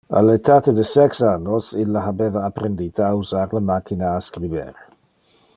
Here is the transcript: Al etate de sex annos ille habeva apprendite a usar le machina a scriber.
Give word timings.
Al 0.19 0.29
etate 0.35 0.71
de 0.77 0.85
sex 0.91 1.21
annos 1.33 1.69
ille 1.83 2.03
habeva 2.09 2.45
apprendite 2.49 3.07
a 3.09 3.13
usar 3.23 3.47
le 3.59 3.65
machina 3.71 4.11
a 4.15 4.27
scriber. 4.31 4.69